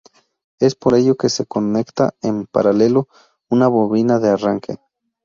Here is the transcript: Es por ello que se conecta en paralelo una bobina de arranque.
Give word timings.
Es 0.59 0.73
por 0.73 0.95
ello 0.95 1.15
que 1.15 1.29
se 1.29 1.45
conecta 1.45 2.15
en 2.23 2.47
paralelo 2.47 3.07
una 3.51 3.67
bobina 3.67 4.17
de 4.17 4.29
arranque. 4.29 4.77